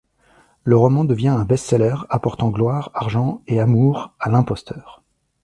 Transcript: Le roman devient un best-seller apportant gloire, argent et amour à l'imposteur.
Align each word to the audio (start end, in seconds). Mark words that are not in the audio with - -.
Le 0.63 0.75
roman 0.75 1.05
devient 1.05 1.27
un 1.27 1.45
best-seller 1.45 1.93
apportant 2.09 2.49
gloire, 2.49 2.89
argent 2.95 3.43
et 3.45 3.59
amour 3.59 4.11
à 4.19 4.29
l'imposteur. 4.31 5.03